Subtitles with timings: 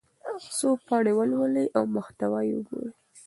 [0.57, 2.91] څو پاڼې ولولئ او محتوا یې وګورئ.